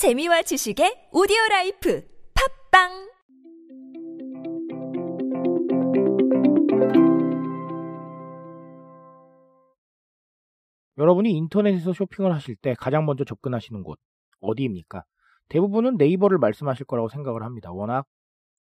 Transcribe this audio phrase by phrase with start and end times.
[0.00, 2.02] 재미와 지식의 오디오 라이프
[2.70, 2.88] 팝빵
[10.96, 13.98] 여러분이 인터넷에서 쇼핑을 하실 때 가장 먼저 접근하시는 곳
[14.40, 15.04] 어디입니까?
[15.50, 17.70] 대부분은 네이버를 말씀하실 거라고 생각을 합니다.
[17.70, 18.06] 워낙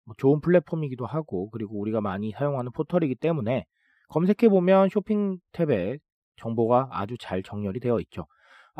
[0.03, 3.63] 뭐 좋은 플랫폼이기도 하고 그리고 우리가 많이 사용하는 포털이기 때문에
[4.09, 5.99] 검색해 보면 쇼핑 탭에
[6.35, 8.25] 정보가 아주 잘 정렬이 되어 있죠.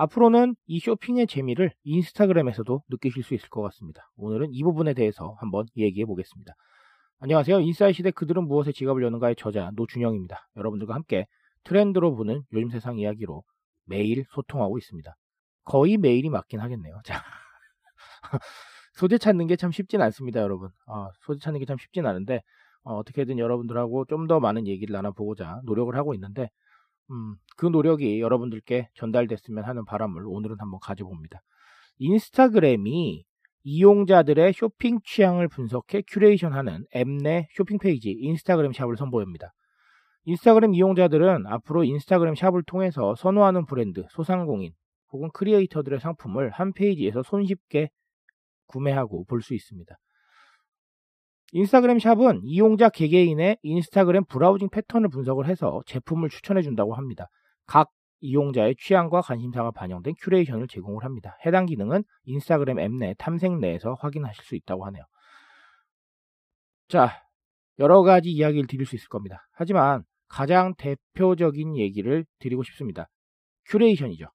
[0.04, 4.10] 앞으로는 이 쇼핑의 재미를 인스타그램에서도 느끼실 수 있을 것 같습니다.
[4.16, 6.54] 오늘은 이 부분에 대해서 한번 얘기해 보겠습니다.
[7.20, 7.60] 안녕하세요.
[7.60, 10.48] 인사이 시대 그들은 무엇에 지갑을 여는가의 저자 노준영입니다.
[10.56, 11.26] 여러분들과 함께
[11.66, 13.44] 트렌드로 보는 요즘 세상 이야기로
[13.88, 15.14] 매일 소통하고 있습니다.
[15.66, 17.02] 거의 매일이 맞긴 하겠네요.
[17.04, 17.22] 자.
[18.94, 20.70] 소재 찾는 게 참 쉽진 않습니다, 여러분.
[20.88, 22.42] 어, 소재 찾는 게 참 쉽진 않은데,
[22.84, 26.50] 어, 떻게든 여러분들하고 좀 더 많은 얘기를 나눠보고자 노력을 하고 있는데,
[27.12, 31.42] 음, 그 노력이 여러분들께 전달됐으면 하는 바람을 오늘은 한번 가져봅니다.
[31.98, 33.26] 인스타그램이
[33.64, 39.54] 이용자들의 쇼핑 취향을 분석해 큐레이션하는 앱 내 쇼핑 페이지 인스타그램 샵을 선보입니다.
[40.26, 44.74] 인스타그램 이용자들은 앞으로 인스타그램 샵을 통해서 선호하는 브랜드, 소상공인
[45.12, 47.90] 혹은 크리에이터들의 상품을 한 페이지에서 손쉽게
[48.68, 49.98] 구매하고 볼 수 있습니다.
[51.52, 57.28] 인스타그램 샵은 이용자 개개인의 인스타그램 브라우징 패턴을 분석을 해서 제품을 추천해 준다고 합니다.
[57.66, 57.90] 각
[58.22, 61.38] 이용자의 취향과 관심사가 반영된 큐레이션을 제공을 합니다.
[61.46, 65.04] 해당 기능은 인스타그램 앱 내 탐색 내에서 확인하실 수 있다고 하네요.
[66.88, 67.24] 자,
[67.80, 69.48] 여러 가지 이야기를 드릴 수 있을 겁니다.
[69.52, 73.08] 하지만 가장 대표적인 얘기를 드리고 싶습니다.
[73.68, 74.26] 큐레이션이죠.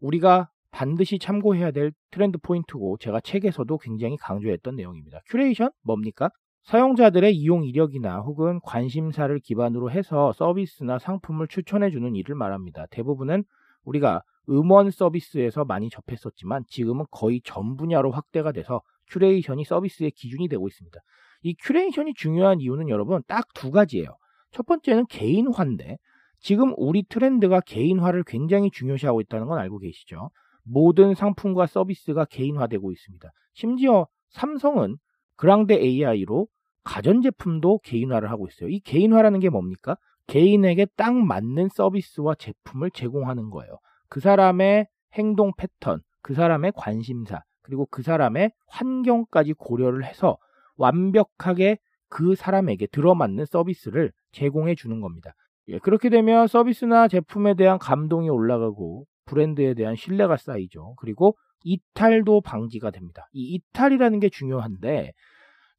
[0.00, 5.20] 우리가 반드시 참고해야 될 트렌드 포인트고 제가 책에서도 굉장히 강조했던 내용입니다.
[5.26, 6.30] 큐레이션 뭡니까?
[6.64, 12.86] 사용자들의 이용 이력이나 혹은 관심사를 기반으로 해서 서비스나 상품을 추천해주는 일을 말합니다.
[12.90, 13.44] 대부분은
[13.84, 20.66] 우리가 음원 서비스에서 많이 접했었지만 지금은 거의 전 분야로 확대가 돼서 큐레이션이 서비스의 기준이 되고
[20.66, 20.98] 있습니다.
[21.42, 24.16] 이 큐레이션이 중요한 이유는 여러분 딱 두 가지예요.
[24.52, 25.98] 첫 번째는 개인화인데
[26.38, 30.30] 지금 우리 트렌드가 개인화를 굉장히 중요시하고 있다는 건 알고 계시죠?
[30.64, 33.30] 모든 상품과 서비스가 개인화되고 있습니다.
[33.54, 34.96] 심지어 삼성은
[35.36, 36.46] 그랑데 AI로
[36.84, 38.68] 가전제품도 개인화를 하고 있어요.
[38.68, 39.96] 이 개인화라는 게 뭡니까?
[40.26, 43.78] 개인에게 딱 맞는 서비스와 제품을 제공하는 거예요.
[44.08, 50.38] 그 사람의 행동 패턴, 그 사람의 관심사, 그리고 그 사람의 환경까지 고려를 해서
[50.76, 55.32] 완벽하게 그 사람에게 들어맞는 서비스를 제공해 주는 겁니다.
[55.68, 60.94] 예, 그렇게 되면 서비스나 제품에 대한 감동이 올라가고 브랜드에 대한 신뢰가 쌓이죠.
[60.98, 63.28] 그리고 이탈도 방지가 됩니다.
[63.32, 65.12] 이 이탈이라는 게 중요한데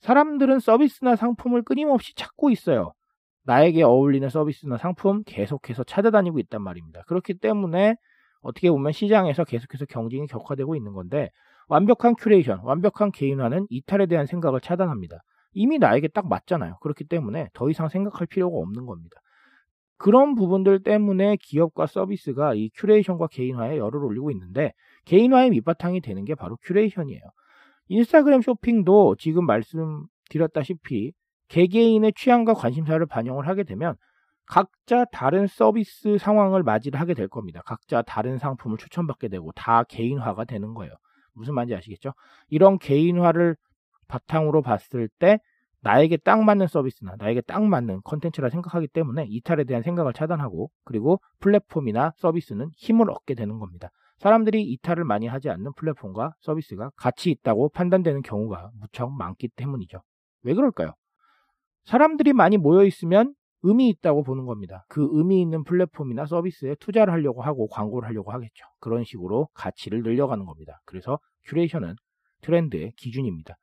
[0.02, 2.94] 사람들은 서비스나 상품을 끊임없이 찾고 있어요.
[3.46, 7.04] 나에게 어울리는 서비스나 상품 계속해서 찾아다니고 있단 말입니다.
[7.08, 7.96] 그렇기 때문에
[8.42, 11.30] 어떻게 보면 시장에서 계속해서 경쟁이 격화되고 있는 건데
[11.68, 15.22] 완벽한 큐레이션, 완벽한 개인화는 이탈에 대한 생각을 차단합니다.
[15.54, 16.78] 이미 나에게 딱 맞잖아요.
[16.82, 19.18] 그렇기 때문에 더 이상 생각할 필요가 없는 겁니다.
[19.98, 24.74] 그런 부분들 때문에 기업과 서비스가 이 큐레이션과 개인화에 열을 올리고 있는데
[25.06, 27.22] 개인화의 밑바탕이 되는 게 바로 큐레이션이에요.
[27.88, 31.14] 인스타그램 쇼핑도 지금 말씀드렸다시피
[31.50, 33.96] 개개인의 취향과 관심사를 반영을 하게 되면
[34.46, 37.62] 각자 다른 서비스 상황을 맞이를 하게 될 겁니다.
[37.66, 40.94] 각자 다른 상품을 추천받게 되고 다 개인화가 되는 거예요.
[41.34, 42.14] 무슨 말인지 아시겠죠?
[42.50, 43.56] 이런 개인화를
[44.08, 45.40] 바탕으로 봤을 때
[45.84, 51.20] 나에게 딱 맞는 서비스나 나에게 딱 맞는 컨텐츠라 생각하기 때문에 이탈에 대한 생각을 차단하고 그리고
[51.40, 53.90] 플랫폼이나 서비스는 힘을 얻게 되는 겁니다.
[54.20, 60.02] 사람들이 이탈을 많이 하지 않는 플랫폼과 서비스가 가치 있다고 판단되는 경우가 무척 많기 때문이죠.
[60.44, 60.94] 왜 그럴까요?
[61.84, 63.34] 사람들이 많이 모여 있으면
[63.64, 64.86] 의미 있다고 보는 겁니다.
[64.88, 68.66] 그 의미 있는 플랫폼이나 서비스에 투자를 하려고 하고 광고를 하려고 하겠죠.
[68.80, 70.80] 그런 식으로 가치를 늘려가는 겁니다.
[70.86, 71.96] 그래서 큐레이션은
[72.42, 73.56] 트렌드의 기준입니다.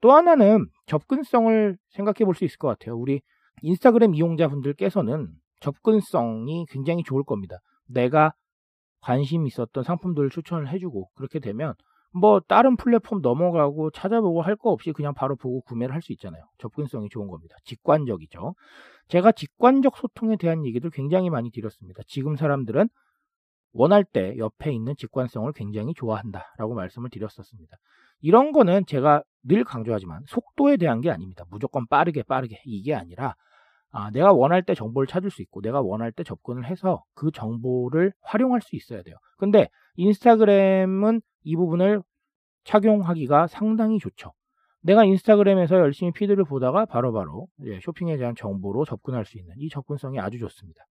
[0.00, 2.96] 또 하나는 접근성을 생각해 볼 수 있을 것 같아요.
[2.96, 3.20] 우리
[3.62, 5.28] 인스타그램 이용자분들께서는
[5.60, 7.58] 접근성이 굉장히 좋을 겁니다.
[7.86, 8.32] 내가
[9.00, 11.74] 관심 있었던 상품들을 추천을 해주고 그렇게 되면
[12.12, 16.42] 뭐 다른 플랫폼 넘어가고 찾아보고 할 거 없이 그냥 바로 보고 구매를 할 수 있잖아요.
[16.58, 17.54] 접근성이 좋은 겁니다.
[17.64, 18.54] 직관적이죠.
[19.08, 22.02] 제가 직관적 소통에 대한 얘기를 굉장히 많이 드렸습니다.
[22.06, 22.88] 지금 사람들은
[23.72, 27.76] 원할 때 옆에 있는 직관성을 굉장히 좋아한다라고 말씀을 드렸었습니다.
[28.20, 31.44] 이런 거는 제가 늘 강조하지만 속도에 대한 게 아닙니다.
[31.50, 33.34] 무조건 빠르게 빠르게 이게 아니라
[33.90, 38.12] 아, 내가 원할 때 정보를 찾을 수 있고 내가 원할 때 접근을 해서 그 정보를
[38.20, 39.16] 활용할 수 있어야 돼요.
[39.38, 42.02] 근데 인스타그램은 이 부분을
[42.64, 44.32] 착용하기가 상당히 좋죠.
[44.82, 50.20] 내가 인스타그램에서 열심히 피드를 보다가 바로바로 바로 쇼핑에 대한 정보로 접근할 수 있는 이 접근성이
[50.20, 50.84] 아주 좋습니다.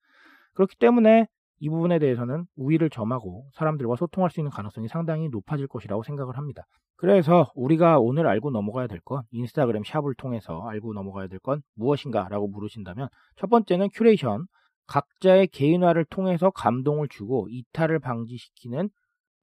[0.54, 1.28] 그렇기 때문에
[1.60, 6.64] 이 부분에 대해서는 우위를 점하고 사람들과 소통할 수 있는 가능성이 상당히 높아질 것이라고 생각을 합니다.
[6.96, 12.28] 그래서 우리가 오늘 알고 넘어가야 될 건 인스타그램 샵을 통해서 알고 넘어가야 될 건 무엇인가
[12.30, 14.48] 라고 물으신다면 첫 번째는 큐레이션,
[14.88, 18.90] 각자의 개인화를 통해서 감동을 주고 이탈을 방지시키는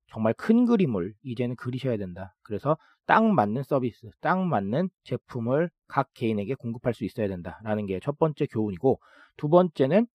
[0.09, 2.35] 정말 큰 그림을 이제는 그리셔야 된다.
[2.43, 2.77] 그래서
[3.07, 8.47] 딱 맞는 서비스, 딱 맞는 제품을 각 개인에게 공급할 수 있어야 된다라는 게 첫 번째
[8.47, 9.01] 교훈이고
[9.37, 10.07] 두 번째는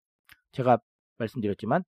[0.52, 0.78] 제가
[1.18, 1.84] 말씀드렸지만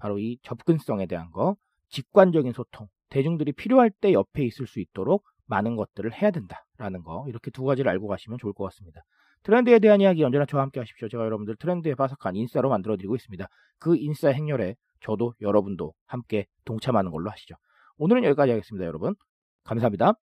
[0.00, 1.56] 바로 이 접근성에 대한 거,
[1.90, 7.50] 직관적인 소통, 대중들이 필요할 때 옆에 있을 수 있도록 많은 것들을 해야 된다라는 거 이렇게
[7.50, 9.02] 두 가지를 알고 가시면 좋을 것 같습니다.
[9.42, 11.08] 트렌드에 대한 이야기 언제나 저와 함께 하십시오.
[11.08, 13.46] 제가 여러분들 트렌드에 바삭한 인싸로 만들어 드리고 있습니다.
[13.78, 17.54] 그 인싸 행렬에 저도 여러분도 함께 동참하는 걸로 하시죠.
[17.96, 19.14] 오늘은 여기까지 하겠습니다, 여러분.
[19.64, 20.29] 감사합니다.